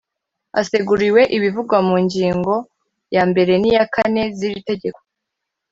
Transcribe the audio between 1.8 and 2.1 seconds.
mu